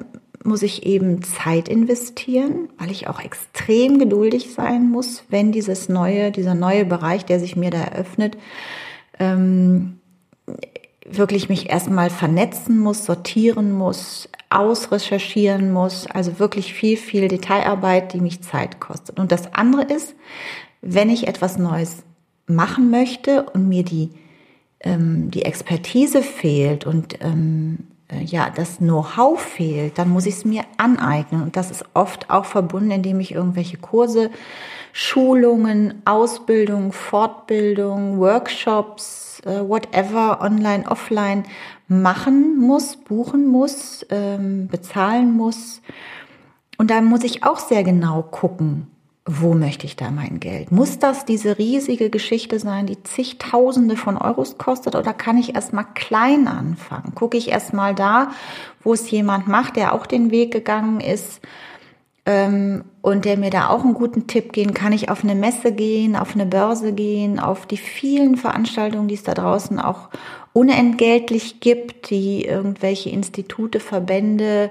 muss 0.46 0.62
ich 0.62 0.86
eben 0.86 1.24
Zeit 1.24 1.68
investieren, 1.68 2.70
weil 2.78 2.92
ich 2.92 3.08
auch 3.08 3.20
extrem 3.20 4.00
geduldig 4.00 4.54
sein 4.54 4.90
muss, 4.90 5.24
wenn 5.30 5.52
dieses 5.52 5.90
neue, 5.90 6.32
dieser 6.32 6.56
neue 6.56 6.86
Bereich, 6.86 7.26
der 7.26 7.40
sich 7.40 7.56
mir 7.56 7.72
da 7.72 7.80
eröffnet, 7.80 8.38
ähm, 9.20 10.00
wirklich 11.06 11.50
mich 11.50 11.70
erstmal 11.70 12.10
vernetzen 12.10 12.80
muss, 12.80 13.06
sortieren 13.06 13.72
muss, 13.72 14.30
ausrecherchieren 14.50 15.72
muss, 15.72 16.08
also 16.08 16.40
wirklich 16.40 16.74
viel, 16.74 16.98
viel 16.98 17.28
Detailarbeit, 17.28 18.14
die 18.14 18.22
mich 18.22 18.42
Zeit 18.42 18.80
kostet. 18.80 19.20
Und 19.20 19.32
das 19.32 19.54
andere 19.54 19.84
ist, 19.84 20.16
wenn 20.82 21.10
ich 21.10 21.28
etwas 21.28 21.58
Neues 21.58 22.04
machen 22.48 22.92
möchte 22.92 23.44
und 23.44 23.68
mir 23.68 23.84
die, 23.84 24.12
ähm, 24.82 25.32
die 25.32 25.44
Expertise 25.44 26.22
fehlt 26.22 26.86
und 26.86 27.18
ähm, 27.22 27.80
äh, 27.80 27.95
ja, 28.24 28.50
das 28.50 28.78
Know-how 28.78 29.40
fehlt, 29.40 29.98
dann 29.98 30.10
muss 30.10 30.26
ich 30.26 30.36
es 30.36 30.46
mir 30.46 30.64
aneignen. 30.78 31.42
Und 31.42 31.58
das 31.58 31.72
ist 31.72 31.86
oft 31.94 32.30
auch 32.30 32.46
verbunden, 32.46 32.92
indem 32.92 33.20
ich 33.20 33.34
irgendwelche 33.34 33.78
Kurse, 33.78 34.30
Schulungen, 34.94 36.02
Ausbildung, 36.06 36.92
Fortbildung, 36.92 38.20
Workshops, 38.20 39.42
äh, 39.46 39.68
whatever, 39.68 40.42
online, 40.42 40.86
offline 40.90 41.44
machen 41.88 42.58
muss, 42.60 42.96
buchen 42.96 43.48
muss, 43.48 44.06
ähm, 44.10 44.68
bezahlen 44.68 45.32
muss. 45.34 45.82
Und 46.78 46.92
da 46.92 47.02
muss 47.02 47.24
ich 47.24 47.44
auch 47.44 47.60
sehr 47.60 47.84
genau 47.84 48.22
gucken, 48.22 48.88
wo 49.28 49.56
möchte 49.56 49.88
ich 49.88 49.96
da 49.96 50.12
mein 50.12 50.40
Geld? 50.40 50.72
Muss 50.72 51.00
das 51.00 51.26
diese 51.26 51.58
riesige 51.58 52.12
Geschichte 52.12 52.60
sein, 52.60 52.86
die 52.86 53.02
zigtausende 53.02 53.98
von 53.98 54.18
Euros 54.18 54.60
kostet 54.60 54.96
oder 54.96 55.14
kann 55.14 55.38
ich 55.38 55.56
erstmal 55.56 55.88
klein 55.96 56.48
anfangen? 56.48 57.16
Gucke 57.16 57.36
ich 57.36 57.50
erstmal 57.50 57.96
da, 57.96 58.32
wo 58.84 58.94
es 58.94 59.10
jemand 59.10 59.48
macht, 59.48 59.78
der 59.78 59.94
auch 59.94 60.06
den 60.06 60.30
Weg 60.30 60.52
gegangen 60.52 61.00
ist 61.00 61.42
ähm, 62.28 62.84
und 63.02 63.26
der 63.26 63.38
mir 63.38 63.50
da 63.50 63.70
auch 63.70 63.84
einen 63.84 63.96
guten 63.96 64.28
Tipp 64.28 64.54
geben, 64.54 64.76
kann 64.76 64.94
ich 64.94 65.10
auf 65.10 65.24
eine 65.24 65.36
Messe 65.36 65.72
gehen, 65.72 66.16
auf 66.16 66.36
eine 66.36 66.46
Börse 66.46 66.94
gehen, 66.94 67.40
auf 67.40 67.66
die 67.66 67.78
vielen 67.78 68.38
Veranstaltungen, 68.38 69.08
die 69.08 69.16
es 69.16 69.24
da 69.24 69.34
draußen 69.34 69.80
auch 69.80 70.10
unentgeltlich 70.54 71.62
gibt, 71.62 72.12
die 72.12 72.46
irgendwelche 72.46 73.10
Institute, 73.10 73.80
Verbände 73.80 74.70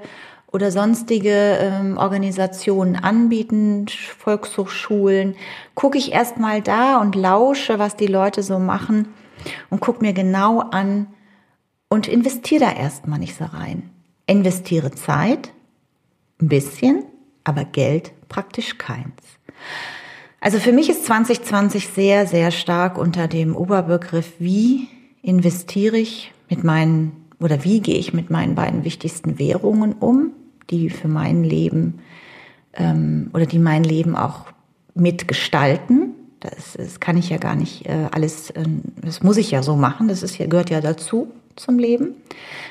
oder 0.55 0.71
sonstige 0.71 1.59
ähm, 1.61 1.97
Organisationen 1.99 2.95
anbieten, 2.95 3.87
Volkshochschulen, 3.89 5.35
gucke 5.75 5.99
ich 5.99 6.13
erstmal 6.13 6.63
da 6.63 7.01
und 7.01 7.17
lausche, 7.17 7.81
was 7.81 7.97
die 7.97 8.07
Leute 8.07 8.45
so 8.45 8.61
machen 8.61 9.09
und 9.69 9.81
gucke 9.81 10.05
mir 10.05 10.13
genau 10.13 10.61
an 10.61 11.09
und 11.89 12.07
investiere 12.07 12.67
da 12.67 12.73
erstmal 12.73 13.19
nicht 13.19 13.37
so 13.37 13.45
rein. 13.45 13.91
Investiere 14.29 14.93
Zeit, 14.93 15.53
ein 16.41 16.49
bisschen, 16.49 17.05
aber 17.43 17.65
Geld 17.65 18.13
praktisch 18.29 18.79
keins. 18.79 19.11
Also 20.41 20.61
für 20.61 20.73
mich 20.73 20.89
ist 20.89 21.05
2020 21.05 21.89
sehr, 21.89 22.29
sehr 22.29 22.53
stark 22.53 22.97
unter 22.97 23.27
dem 23.27 23.57
Oberbegriff, 23.57 24.35
wie 24.39 24.87
investiere 25.21 25.97
ich 25.97 26.33
mit 26.49 26.63
meinen 26.63 27.25
oder 27.41 27.65
wie 27.65 27.81
gehe 27.81 27.99
ich 27.99 28.15
mit 28.15 28.31
meinen 28.31 28.55
beiden 28.55 28.85
wichtigsten 28.85 29.39
Währungen 29.41 29.95
um? 29.95 30.33
Die 30.71 30.91
für 30.91 31.09
mein 31.09 31.45
Leben 31.45 32.01
ähm, 32.75 33.31
oder 33.33 33.47
die 33.47 33.59
mein 33.59 33.85
Leben 33.85 34.17
auch 34.17 34.47
mitgestalten. 34.95 36.15
Das, 36.41 36.75
das 36.77 37.01
kann 37.01 37.17
ich 37.17 37.31
ja 37.31 37.39
gar 37.39 37.55
nicht 37.55 37.87
äh, 37.87 38.09
alles, 38.13 38.51
äh, 38.51 38.65
das 39.01 39.23
muss 39.23 39.37
ich 39.37 39.51
ja 39.51 39.63
so 39.63 39.77
machen, 39.77 40.09
das 40.09 40.23
ist 40.23 40.39
gehört 40.39 40.71
ja 40.71 40.81
dazu 40.81 41.33
zum 41.57 41.79
Leben, 41.79 42.15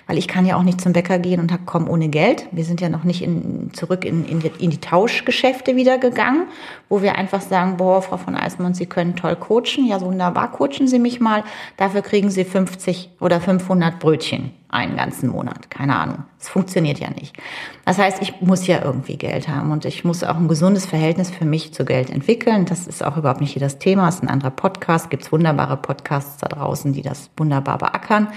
weil 0.07 0.17
ich 0.17 0.27
kann 0.27 0.45
ja 0.45 0.57
auch 0.57 0.63
nicht 0.63 0.81
zum 0.81 0.93
Bäcker 0.93 1.19
gehen 1.19 1.39
und 1.39 1.65
komme 1.65 1.89
ohne 1.89 2.09
Geld. 2.09 2.47
Wir 2.51 2.65
sind 2.65 2.81
ja 2.81 2.89
noch 2.89 3.03
nicht 3.03 3.21
in, 3.21 3.71
zurück 3.73 4.05
in, 4.05 4.25
in, 4.25 4.39
die, 4.39 4.51
in 4.59 4.69
die 4.71 4.79
Tauschgeschäfte 4.79 5.75
wieder 5.75 5.97
gegangen, 5.97 6.47
wo 6.89 7.01
wir 7.01 7.15
einfach 7.15 7.41
sagen, 7.41 7.77
boah, 7.77 8.01
Frau 8.01 8.17
von 8.17 8.35
Eismann, 8.35 8.73
Sie 8.73 8.85
können 8.85 9.15
toll 9.15 9.35
coachen. 9.35 9.87
Ja, 9.87 9.99
so 9.99 10.07
wunderbar, 10.07 10.51
coachen 10.51 10.87
Sie 10.87 10.99
mich 10.99 11.19
mal. 11.19 11.43
Dafür 11.77 12.01
kriegen 12.01 12.29
Sie 12.29 12.43
50 12.43 13.11
oder 13.19 13.39
500 13.39 13.99
Brötchen 13.99 14.51
einen 14.69 14.97
ganzen 14.97 15.29
Monat. 15.29 15.69
Keine 15.69 15.95
Ahnung. 15.95 16.25
Es 16.43 16.49
funktioniert 16.49 16.99
ja 16.99 17.09
nicht. 17.09 17.37
Das 17.85 17.97
heißt, 17.97 18.21
ich 18.21 18.41
muss 18.41 18.67
ja 18.67 18.83
irgendwie 18.83 19.15
Geld 19.15 19.47
haben 19.47 19.71
und 19.71 19.85
ich 19.85 20.03
muss 20.03 20.25
auch 20.25 20.35
ein 20.35 20.49
gesundes 20.49 20.85
Verhältnis 20.85 21.31
für 21.31 21.45
mich 21.45 21.73
zu 21.73 21.85
Geld 21.85 22.09
entwickeln. 22.09 22.65
Das 22.65 22.85
ist 22.85 23.01
auch 23.01 23.15
überhaupt 23.15 23.39
nicht 23.39 23.53
hier 23.53 23.61
das 23.61 23.79
Thema. 23.79 24.09
Es 24.09 24.15
ist 24.15 24.23
ein 24.23 24.27
anderer 24.27 24.51
Podcast. 24.51 25.09
Gibt 25.09 25.23
es 25.23 25.31
wunderbare 25.31 25.77
Podcasts 25.77 26.39
da 26.39 26.49
draußen, 26.49 26.91
die 26.91 27.01
das 27.01 27.29
wunderbar 27.37 27.77
beackern. 27.77 28.27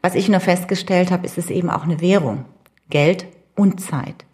Was 0.00 0.16
ich 0.16 0.28
nur 0.28 0.40
festgestellt 0.40 1.12
habe, 1.12 1.24
ist 1.24 1.38
es 1.38 1.48
eben 1.48 1.70
auch 1.70 1.84
eine 1.84 2.00
Währung. 2.00 2.44
Geld 2.90 3.26
und 3.54 3.80
Zeit. 3.80 4.24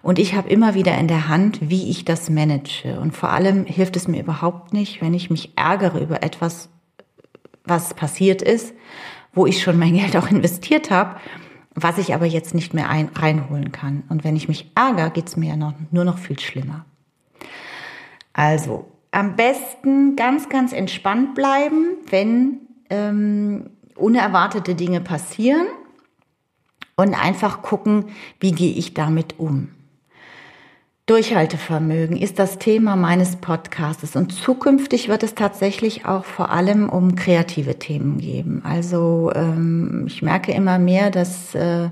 Und 0.00 0.18
ich 0.18 0.34
habe 0.34 0.48
immer 0.48 0.72
wieder 0.72 0.96
in 0.96 1.08
der 1.08 1.28
Hand, 1.28 1.58
wie 1.60 1.90
ich 1.90 2.06
das 2.06 2.30
manage. 2.30 2.98
Und 2.98 3.14
vor 3.14 3.32
allem 3.32 3.66
hilft 3.66 3.96
es 3.96 4.08
mir 4.08 4.22
überhaupt 4.22 4.72
nicht, 4.72 5.02
wenn 5.02 5.12
ich 5.12 5.28
mich 5.28 5.52
ärgere 5.56 6.00
über 6.00 6.22
etwas, 6.22 6.70
was 7.64 7.92
passiert 7.92 8.40
ist, 8.40 8.72
wo 9.34 9.44
ich 9.44 9.62
schon 9.62 9.78
mein 9.78 9.92
Geld 9.98 10.16
auch 10.16 10.30
investiert 10.30 10.90
habe, 10.90 11.20
was 11.82 11.98
ich 11.98 12.14
aber 12.14 12.26
jetzt 12.26 12.54
nicht 12.54 12.74
mehr 12.74 12.88
ein, 12.88 13.10
reinholen 13.14 13.72
kann. 13.72 14.02
Und 14.08 14.24
wenn 14.24 14.36
ich 14.36 14.48
mich 14.48 14.70
ärgere, 14.74 15.10
geht's 15.10 15.36
mir 15.36 15.50
ja 15.50 15.56
noch, 15.56 15.74
nur 15.90 16.04
noch 16.04 16.18
viel 16.18 16.38
schlimmer. 16.38 16.84
Also, 18.32 18.90
am 19.10 19.36
besten 19.36 20.16
ganz, 20.16 20.48
ganz 20.48 20.72
entspannt 20.72 21.34
bleiben, 21.34 21.96
wenn 22.08 22.60
ähm, 22.90 23.70
unerwartete 23.96 24.74
Dinge 24.74 25.00
passieren 25.00 25.66
und 26.96 27.14
einfach 27.14 27.62
gucken, 27.62 28.06
wie 28.38 28.52
gehe 28.52 28.72
ich 28.72 28.94
damit 28.94 29.38
um. 29.38 29.68
Durchhaltevermögen 31.10 32.16
ist 32.16 32.38
das 32.38 32.58
Thema 32.58 32.94
meines 32.94 33.34
Podcastes 33.34 34.14
und 34.14 34.32
zukünftig 34.32 35.08
wird 35.08 35.24
es 35.24 35.34
tatsächlich 35.34 36.06
auch 36.06 36.24
vor 36.24 36.52
allem 36.52 36.88
um 36.88 37.16
kreative 37.16 37.80
Themen 37.80 38.18
geben. 38.18 38.62
Also 38.64 39.32
ähm, 39.34 40.04
ich 40.06 40.22
merke 40.22 40.52
immer 40.52 40.78
mehr, 40.78 41.10
dass 41.10 41.52
äh, 41.56 41.88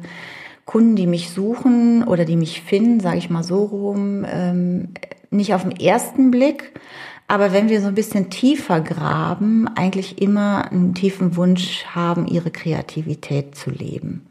Kunden, 0.67 0.95
die 0.95 1.09
mich 1.09 1.31
suchen 1.31 2.05
oder 2.05 2.25
die 2.25 2.37
mich 2.37 2.61
finden, 2.61 3.01
sage 3.01 3.19
ich 3.19 3.29
mal 3.29 3.43
so 3.43 3.65
rum, 3.65 4.25
ähm, 4.25 4.91
nicht 5.31 5.53
auf 5.53 5.65
den 5.65 5.73
ersten 5.73 6.31
Blick, 6.31 6.79
aber 7.27 7.53
wenn 7.53 7.69
wir 7.69 7.81
so 7.81 7.89
ein 7.89 7.97
bisschen 7.97 8.31
tiefer 8.31 8.81
graben, 8.81 9.67
eigentlich 9.75 10.23
immer 10.23 10.71
einen 10.71 10.95
tiefen 10.95 11.35
Wunsch 11.35 11.87
haben, 11.87 12.29
ihre 12.29 12.53
Kreativität 12.53 13.57
zu 13.57 13.71
leben. 13.71 14.29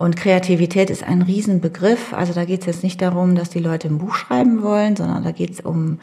Und 0.00 0.16
Kreativität 0.16 0.88
ist 0.88 1.04
ein 1.04 1.20
Riesenbegriff. 1.20 2.14
Also 2.14 2.32
da 2.32 2.46
geht 2.46 2.60
es 2.60 2.66
jetzt 2.66 2.82
nicht 2.82 3.02
darum, 3.02 3.34
dass 3.34 3.50
die 3.50 3.58
Leute 3.58 3.88
ein 3.88 3.98
Buch 3.98 4.14
schreiben 4.14 4.62
wollen, 4.62 4.96
sondern 4.96 5.22
da 5.22 5.30
geht 5.30 5.50
es 5.50 5.60
um 5.60 5.98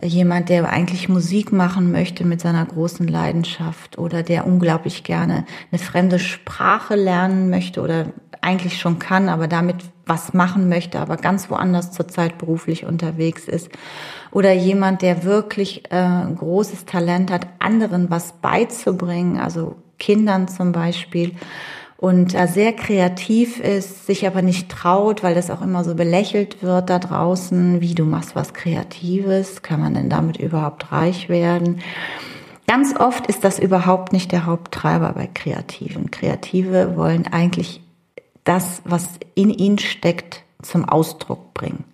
jemand, 0.00 0.48
der 0.48 0.70
eigentlich 0.70 1.08
Musik 1.08 1.50
machen 1.50 1.90
möchte 1.90 2.24
mit 2.24 2.40
seiner 2.40 2.64
großen 2.64 3.08
Leidenschaft 3.08 3.98
oder 3.98 4.22
der 4.22 4.46
unglaublich 4.46 5.02
gerne 5.02 5.44
eine 5.72 5.80
fremde 5.80 6.20
Sprache 6.20 6.94
lernen 6.94 7.50
möchte 7.50 7.80
oder 7.80 8.12
eigentlich 8.42 8.78
schon 8.78 9.00
kann, 9.00 9.28
aber 9.28 9.48
damit 9.48 9.78
was 10.06 10.34
machen 10.34 10.68
möchte, 10.68 11.00
aber 11.00 11.16
ganz 11.16 11.50
woanders 11.50 11.90
zurzeit 11.90 12.38
beruflich 12.38 12.84
unterwegs 12.84 13.48
ist. 13.48 13.70
Oder 14.30 14.52
jemand, 14.52 15.02
der 15.02 15.24
wirklich 15.24 15.82
äh, 15.90 16.26
großes 16.36 16.84
Talent 16.84 17.32
hat, 17.32 17.48
anderen 17.58 18.08
was 18.08 18.34
beizubringen, 18.34 19.40
also 19.40 19.74
Kindern 19.98 20.46
zum 20.46 20.70
Beispiel 20.70 21.32
und 22.02 22.34
äh, 22.34 22.48
sehr 22.48 22.72
kreativ 22.72 23.60
ist, 23.60 24.06
sich 24.06 24.26
aber 24.26 24.42
nicht 24.42 24.68
traut, 24.68 25.22
weil 25.22 25.36
das 25.36 25.50
auch 25.50 25.62
immer 25.62 25.84
so 25.84 25.94
belächelt 25.94 26.60
wird 26.60 26.90
da 26.90 26.98
draußen, 26.98 27.80
wie 27.80 27.94
du 27.94 28.04
machst 28.04 28.34
was 28.34 28.54
Kreatives, 28.54 29.62
kann 29.62 29.78
man 29.78 29.94
denn 29.94 30.10
damit 30.10 30.36
überhaupt 30.36 30.90
reich 30.90 31.28
werden? 31.28 31.80
Ganz 32.66 32.96
oft 32.98 33.28
ist 33.28 33.44
das 33.44 33.60
überhaupt 33.60 34.12
nicht 34.12 34.32
der 34.32 34.46
Haupttreiber 34.46 35.12
bei 35.12 35.28
Kreativen. 35.28 36.10
Kreative 36.10 36.96
wollen 36.96 37.28
eigentlich 37.28 37.80
das, 38.42 38.82
was 38.84 39.08
in 39.36 39.50
ihnen 39.50 39.78
steckt, 39.78 40.42
zum 40.60 40.84
Ausdruck 40.84 41.54
bringen. 41.54 41.84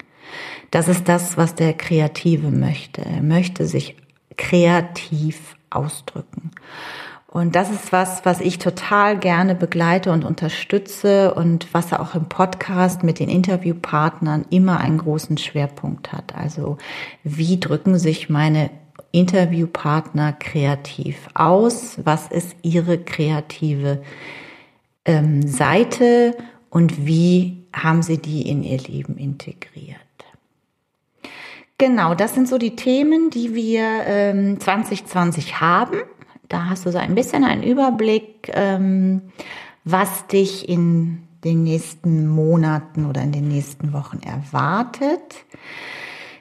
Das 0.71 0.89
ist 0.89 1.07
das, 1.07 1.37
was 1.37 1.55
der 1.55 1.75
Kreative 1.75 2.51
möchte. 2.51 3.05
Er 3.05 3.23
möchte 3.23 3.67
sich 3.67 3.95
kreativ 4.39 5.55
ausdrücken. 5.69 6.53
Und 7.31 7.55
das 7.55 7.71
ist 7.71 7.93
was, 7.93 8.25
was 8.25 8.41
ich 8.41 8.59
total 8.59 9.19
gerne 9.19 9.55
begleite 9.55 10.13
und 10.13 10.25
unterstütze 10.25 11.35
und 11.35 11.73
was 11.75 11.93
auch 11.93 12.15
im 12.15 12.25
Podcast 12.25 13.03
mit 13.03 13.19
den 13.19 13.29
Interviewpartnern 13.29 14.47
immer 14.49 14.81
einen 14.81 14.97
großen 14.97 15.37
Schwerpunkt 15.37 16.11
hat. 16.11 16.35
Also 16.35 16.79
wie 17.25 17.61
drücken 17.61 17.99
sich 17.99 18.31
meine 18.31 18.71
Interviewpartner 19.13 20.33
kreativ 20.33 21.29
aus? 21.35 21.99
Was 22.03 22.29
ist 22.29 22.57
ihre 22.63 22.97
kreative 22.97 24.03
ähm, 25.05 25.47
Seite 25.47 26.35
und 26.71 27.07
wie 27.07 27.67
haben 27.75 28.01
sie 28.03 28.17
die 28.17 28.49
in 28.49 28.63
ihr 28.63 28.79
Leben 28.79 29.19
integriert? 29.19 29.99
Genau, 31.77 32.15
das 32.15 32.35
sind 32.35 32.49
so 32.49 32.57
die 32.57 32.75
Themen, 32.75 33.29
die 33.29 33.55
wir 33.55 33.85
ähm, 34.07 34.59
2020 34.59 35.61
haben. 35.61 35.99
Da 36.49 36.71
hast 36.71 36.87
du 36.87 36.93
so 36.93 36.99
ein 36.99 37.15
bisschen 37.15 37.45
einen 37.45 37.63
Überblick, 37.63 38.51
ähm, 38.55 39.23
was 39.85 40.27
dich 40.27 40.69
in 40.69 41.23
den 41.45 41.63
nächsten 41.63 42.27
Monaten 42.27 43.07
oder 43.07 43.23
in 43.23 43.33
den 43.33 43.49
nächsten 43.49 43.93
Wochen 43.93 44.21
erwartet. 44.21 45.45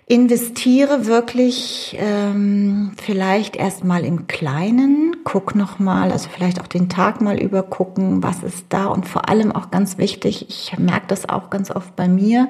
Investiere 0.10 1.06
wirklich 1.06 1.98
ähm, 2.00 2.94
vielleicht 2.96 3.58
erstmal 3.58 4.06
im 4.06 4.28
Kleinen, 4.28 5.18
guck 5.26 5.54
nochmal, 5.54 6.14
also 6.14 6.30
vielleicht 6.30 6.62
auch 6.62 6.68
den 6.68 6.88
Tag 6.88 7.20
mal 7.20 7.38
übergucken, 7.38 8.24
was 8.24 8.42
ist 8.42 8.68
da 8.70 8.86
und 8.86 9.06
vor 9.06 9.28
allem 9.28 9.52
auch 9.52 9.70
ganz 9.70 9.98
wichtig, 9.98 10.46
ich 10.48 10.80
merke 10.80 11.08
das 11.08 11.28
auch 11.28 11.50
ganz 11.50 11.72
oft 11.72 11.98
bei 11.98 12.08
mir, 12.08 12.48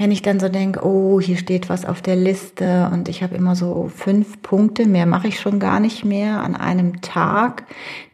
wenn 0.00 0.12
ich 0.12 0.22
dann 0.22 0.40
so 0.40 0.48
denke, 0.48 0.82
oh, 0.82 1.20
hier 1.20 1.36
steht 1.36 1.68
was 1.68 1.84
auf 1.84 2.00
der 2.00 2.16
Liste 2.16 2.88
und 2.90 3.10
ich 3.10 3.22
habe 3.22 3.34
immer 3.34 3.54
so 3.54 3.90
fünf 3.94 4.40
Punkte, 4.40 4.86
mehr 4.86 5.04
mache 5.04 5.28
ich 5.28 5.38
schon 5.38 5.60
gar 5.60 5.78
nicht 5.78 6.06
mehr 6.06 6.42
an 6.42 6.56
einem 6.56 7.02
Tag, 7.02 7.64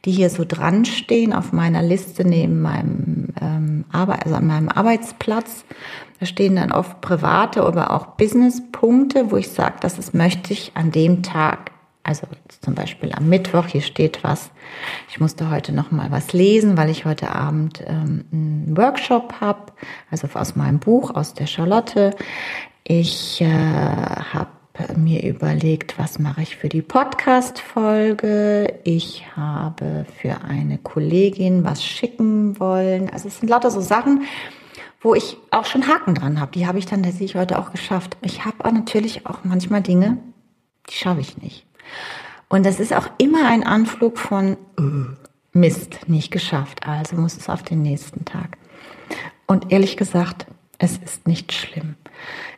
die 0.05 0.11
hier 0.11 0.29
so 0.29 0.45
dran 0.45 0.85
stehen 0.85 1.33
auf 1.33 1.53
meiner 1.53 1.83
Liste 1.83 2.25
neben 2.25 2.61
meinem 2.61 3.29
ähm, 3.41 3.85
Arbeit, 3.93 4.25
also 4.25 4.35
an 4.35 4.49
meinem 4.49 4.69
Arbeitsplatz. 4.69 5.65
Da 6.19 6.27
stehen 6.27 6.57
dann 6.57 6.73
oft 6.73 7.01
private, 7.03 7.63
aber 7.63 7.93
auch 7.93 8.17
Business-Punkte, 8.17 9.31
wo 9.31 9.37
ich 9.37 9.51
sage, 9.51 9.77
das 9.79 9.97
ist, 9.97 10.13
möchte 10.13 10.55
ich 10.55 10.73
an 10.75 10.91
dem 10.91 11.23
Tag 11.23 11.71
also 12.07 12.29
zum 12.61 12.75
Beispiel 12.75 13.13
am 13.13 13.29
Mittwoch, 13.29 13.67
hier 13.67 13.81
steht 13.81 14.23
was. 14.23 14.51
Ich 15.09 15.19
musste 15.19 15.51
heute 15.51 15.73
noch 15.73 15.91
mal 15.91 16.11
was 16.13 16.33
lesen, 16.33 16.77
weil 16.77 16.89
ich 16.89 17.05
heute 17.05 17.35
Abend 17.35 17.83
ähm, 17.85 18.25
einen 18.33 18.77
Workshop 18.77 19.35
habe, 19.41 19.73
also 20.11 20.29
aus 20.35 20.55
meinem 20.55 20.79
Buch, 20.79 21.11
aus 21.15 21.35
der 21.35 21.47
Charlotte. 21.47 22.15
Ich 22.85 23.41
äh, 23.41 23.47
habe 23.47 24.51
mir 24.97 25.25
überlegt, 25.25 25.99
was 25.99 26.21
mache 26.21 26.43
ich 26.43 26.57
für 26.57 26.69
die 26.69 26.83
Podcast-Folge. 26.83 28.79
Ich 28.85 29.25
habe 29.35 30.07
für 30.21 30.43
eine 30.45 30.79
Kollegin 30.79 31.65
was 31.65 31.85
schicken 31.85 32.61
wollen. 32.61 33.11
Also 33.11 33.27
es 33.27 33.41
sind 33.41 33.49
lauter 33.49 33.73
so 33.73 33.81
Sachen, 33.81 34.23
wo 35.01 35.15
ich 35.15 35.39
auch 35.51 35.65
schon 35.65 35.89
Haken 35.89 36.15
dran 36.15 36.41
habe. 36.41 36.53
Die 36.53 36.69
habe 36.69 36.79
ich 36.79 36.87
dann, 36.87 37.03
das 37.03 37.17
sehe 37.17 37.27
ich 37.27 37.35
heute 37.35 37.59
auch 37.59 37.73
geschafft. 37.73 38.17
Ich 38.23 38.45
habe 38.45 38.57
aber 38.61 38.71
natürlich 38.71 39.27
auch 39.27 39.41
manchmal 39.43 39.83
Dinge, 39.83 40.19
die 40.89 40.95
schaffe 40.95 41.21
ich 41.21 41.39
nicht. 41.39 41.66
Und 42.49 42.65
das 42.65 42.81
ist 42.81 42.93
auch 42.93 43.09
immer 43.19 43.49
ein 43.49 43.65
Anflug 43.65 44.19
von 44.19 44.57
äh, 44.79 44.83
Mist, 45.53 46.09
nicht 46.09 46.31
geschafft. 46.31 46.87
Also 46.87 47.17
muss 47.17 47.37
es 47.37 47.49
auf 47.49 47.63
den 47.63 47.83
nächsten 47.83 48.25
Tag. 48.25 48.57
Und 49.47 49.73
ehrlich 49.73 49.97
gesagt, 49.97 50.47
es 50.79 50.99
ist 50.99 51.27
nicht 51.27 51.53
schlimm. 51.53 51.97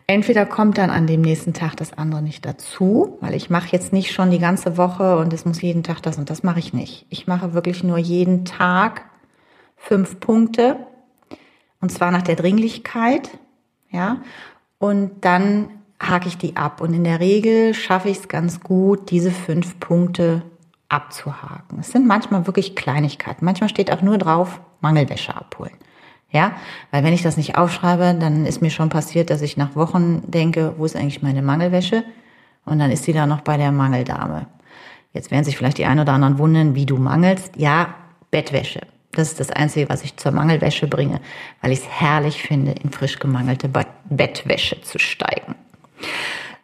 Entweder 0.07 0.47
kommt 0.47 0.79
dann 0.79 0.91
an 0.91 1.07
dem 1.07 1.21
nächsten 1.21 1.53
Tag 1.53 1.77
das 1.77 1.93
andere 1.93 2.23
nicht 2.23 2.45
dazu, 2.45 3.19
weil 3.21 3.35
ich 3.35 3.51
mache 3.51 3.69
jetzt 3.73 3.93
nicht 3.93 4.13
schon 4.13 4.31
die 4.31 4.39
ganze 4.39 4.77
Woche 4.77 5.19
und 5.19 5.33
es 5.33 5.45
muss 5.45 5.61
jeden 5.61 5.83
Tag 5.83 6.03
das 6.03 6.19
und 6.19 6.31
das 6.31 6.43
mache 6.43 6.59
ich 6.59 6.73
nicht. 6.73 7.07
Ich 7.11 7.27
mache 7.27 7.53
wirklich 7.53 7.85
nur 7.85 7.99
jeden 7.99 8.45
Tag 8.45 9.05
fünf 9.77 10.19
Punkte 10.19 10.77
und 11.81 11.93
zwar 11.93 12.11
nach 12.11 12.23
der 12.23 12.37
Dringlichkeit, 12.37 13.31
ja. 13.91 14.23
Und 14.79 15.25
dann 15.25 15.69
hake 16.01 16.29
ich 16.29 16.39
die 16.39 16.57
ab. 16.57 16.81
Und 16.81 16.95
in 16.95 17.05
der 17.05 17.21
Regel 17.21 17.75
schaffe 17.75 18.09
ich 18.09 18.19
es 18.19 18.29
ganz 18.29 18.61
gut, 18.61 19.11
diese 19.11 19.31
fünf 19.31 19.79
Punkte 19.81 20.43
abzuhaken. 20.89 21.79
Es 21.81 21.93
sind 21.93 22.07
manchmal 22.07 22.47
wirklich 22.47 22.75
Kleinigkeiten. 22.75 23.45
Manchmal 23.45 23.69
steht 23.69 23.93
auch 23.93 24.03
nur 24.03 24.19
drauf, 24.19 24.61
Mangelwäsche 24.81 25.35
abholen. 25.35 25.75
Ja, 26.31 26.53
weil 26.91 27.05
wenn 27.05 27.15
ich 27.15 27.23
das 27.23 27.39
nicht 27.39 27.57
aufschreibe, 27.57 28.17
dann 28.19 28.45
ist 28.45 28.61
mir 28.61 28.71
schon 28.71 28.91
passiert, 28.91 29.31
dass 29.31 29.41
ich 29.41 29.57
nach 29.57 29.75
Wochen 29.77 30.23
denke, 30.31 30.75
wo 30.77 30.85
ist 30.85 30.95
eigentlich 30.95 31.23
meine 31.23 31.43
Mangelwäsche? 31.43 32.05
Und 32.67 32.79
dann 32.79 32.91
ist 32.91 33.05
sie 33.05 33.15
da 33.15 33.27
noch 33.27 33.41
bei 33.41 33.57
der 33.57 33.73
Mangeldame. 33.73 34.47
Jetzt 35.15 35.31
werden 35.31 35.45
sich 35.45 35.57
vielleicht 35.57 35.79
die 35.79 35.87
ein 35.87 36.01
oder 36.01 36.13
anderen 36.13 36.39
wundern, 36.39 36.75
wie 36.75 36.85
du 36.85 36.99
mangelst. 36.99 37.57
Ja, 37.57 37.95
Bettwäsche. 38.31 38.83
Das 39.13 39.29
ist 39.29 39.41
das 39.41 39.51
Einzige, 39.51 39.89
was 39.89 40.05
ich 40.05 40.19
zur 40.19 40.33
Mangelwäsche 40.33 40.87
bringe, 40.87 41.21
weil 41.63 41.73
ich 41.73 41.81
es 41.81 41.89
herrlich 41.89 42.43
finde, 42.43 42.73
in 42.73 42.91
frisch 42.91 43.19
gemangelte 43.19 43.71
Bettwäsche 44.11 44.83
zu 44.83 44.99
steigen. 44.99 45.55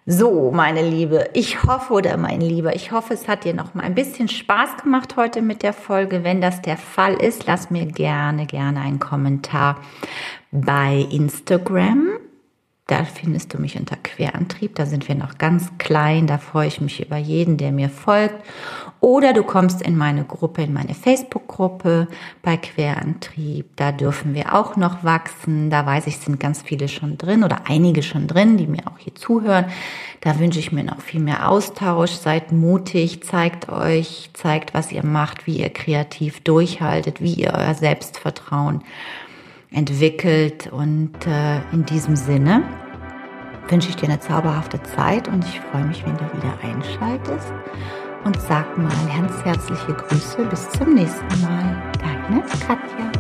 So, 0.07 0.51
meine 0.51 0.87
Liebe, 0.87 1.31
ich 1.33 1.63
hoffe 1.63 1.95
oder 1.95 2.19
mein 2.19 2.43
Lieber, 2.43 2.77
ich 2.77 2.93
hoffe, 2.93 3.15
es 3.15 3.27
hat 3.27 3.45
dir 3.45 3.55
noch 3.55 3.73
mal 3.73 3.85
ein 3.85 3.95
bisschen 3.95 4.29
Spaß 4.29 4.83
gemacht 4.83 5.17
heute 5.17 5.41
mit 5.41 5.63
der 5.63 5.73
Folge. 5.73 6.25
Wenn 6.25 6.43
das 6.43 6.61
der 6.61 6.77
Fall 6.77 7.15
ist, 7.15 7.47
lass 7.47 7.71
mir 7.71 7.87
gerne, 7.87 8.45
gerne 8.45 8.81
einen 8.81 8.99
Kommentar 8.99 9.81
bei 10.53 11.07
Instagram 11.11 12.19
da 12.87 13.05
findest 13.05 13.55
du 13.55 13.59
mich 13.59 13.79
unter 13.79 13.97
Querantrieb. 13.97 14.75
Da 14.75 14.85
sind 14.85 15.09
wir 15.09 15.15
noch 15.15 15.39
ganz 15.39 15.71
klein. 15.79 16.27
Da 16.27 16.37
freue 16.37 16.69
ich 16.69 16.83
mich 16.83 17.03
über 17.03 17.17
jeden, 17.17 17.57
der 17.57 17.73
mir 17.73 17.89
folgt. 17.89 18.35
Oder 19.01 19.33
du 19.33 19.43
kommst 19.43 19.81
in 19.81 19.97
meine 19.97 20.25
Gruppe, 20.25 20.63
in 20.63 20.75
meine 20.75 20.95
Facebook-Gruppe 20.95 22.09
bei 22.43 22.59
Querantrieb. 22.59 23.75
Da 23.77 23.91
dürfen 23.91 24.35
wir 24.35 24.55
auch 24.55 24.77
noch 24.77 25.03
wachsen. 25.03 25.71
Da 25.71 25.87
weiß 25.87 26.07
ich, 26.09 26.19
sind 26.19 26.39
ganz 26.39 26.61
viele 26.61 26.89
schon 26.89 27.17
drin 27.17 27.43
oder 27.43 27.63
einige 27.69 28.03
schon 28.03 28.27
drin, 28.27 28.59
die 28.59 28.67
mir 28.67 28.87
auch 28.87 28.99
hier 28.99 29.15
zuhören. 29.15 29.65
Da 30.21 30.39
wünsche 30.39 30.59
ich 30.59 30.71
mir 30.71 30.85
noch 30.85 31.01
viel 31.01 31.21
mehr 31.21 31.49
Austausch. 31.49 32.13
Seid 32.13 32.53
mutig, 32.53 33.25
zeigt 33.25 33.71
euch, 33.71 34.29
zeigt, 34.35 34.75
was 34.75 34.93
ihr 34.93 35.07
macht, 35.07 35.47
wie 35.47 35.57
ihr 35.57 35.71
kreativ 35.71 36.41
durchhaltet, 36.41 37.23
wie 37.23 37.33
ihr 37.33 37.55
euer 37.55 37.75
Selbstvertrauen 37.75 38.83
entwickelt. 39.75 40.69
Und 40.73 41.27
äh, 41.27 41.61
in 41.73 41.85
diesem 41.85 42.17
Sinne 42.17 42.63
wünsche 43.69 43.89
ich 43.89 43.97
dir 43.97 44.09
eine 44.09 44.21
zauberhafte 44.21 44.83
Zeit 44.83 45.29
und 45.29 45.45
ich 45.45 45.61
freue 45.61 45.85
mich, 45.85 46.05
wenn 46.05 46.17
du 46.17 46.25
wieder 46.37 46.59
einschaltest. 46.63 47.53
Und 48.25 48.41
sag 48.41 48.79
mal 48.79 48.89
ganz 49.15 49.45
herzliche 49.45 49.93
Grüße. 49.93 50.45
Bis 50.47 50.71
zum 50.71 50.95
nächsten 50.95 51.43
Mal. 51.43 51.83
Deine 52.01 52.41
Katja. 52.43 53.14